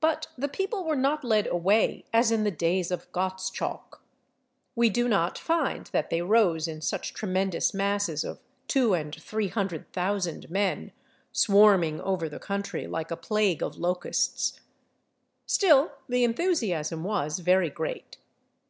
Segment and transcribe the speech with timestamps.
[0.00, 4.02] But the people were not led away as in the days of Gottschalk.
[4.74, 8.38] We do not find that they rose in such tremendous masses of
[8.68, 10.92] two and three hundred thousand men,
[11.32, 14.60] swarming over the country like a plague of locusts.
[15.46, 18.18] Still the enthusiasm was very great.